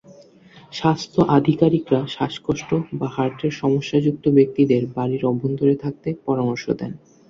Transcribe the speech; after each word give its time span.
স্বাস্থ্য 0.73 1.19
আধিকারিকরা 1.37 1.99
শ্বাসকষ্ট 2.07 2.69
বা 2.93 3.07
হার্টের 3.07 3.53
সমস্যাযুক্ত 3.53 4.25
ব্যক্তিদের 4.29 4.83
বাড়ির 4.95 5.23
অভ্যন্তরে 5.25 5.75
থাকতে 5.75 6.09
পরামর্শ 6.25 6.65
দেন। 6.79 6.91